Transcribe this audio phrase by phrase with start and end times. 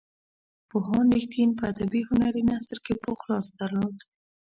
[0.69, 3.97] پوهاند رښتین په ادبي هنري نثر کې پوخ لاس درلود.